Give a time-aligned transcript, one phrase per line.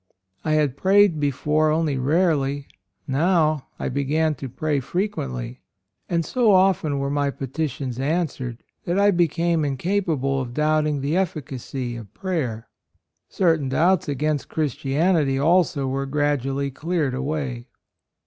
[0.43, 2.65] I had prayed before only rarely,
[3.05, 5.61] now I began to pray frequently;
[6.09, 11.15] and so often were my peti tions answered that I became incapable of doubting the
[11.15, 12.67] effi cacy of prayer.
[13.29, 17.67] Certain doubts against Christianity also were gradually cleared away."